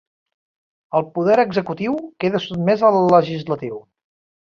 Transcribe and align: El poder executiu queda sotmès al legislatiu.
El 0.99 1.05
poder 1.17 1.37
executiu 1.45 2.01
queda 2.25 2.43
sotmès 2.49 2.89
al 2.91 3.01
legislatiu. 3.17 3.83